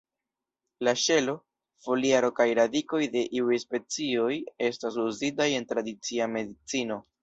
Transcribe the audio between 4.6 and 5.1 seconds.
estas